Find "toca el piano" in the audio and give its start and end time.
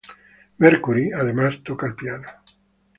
1.63-2.27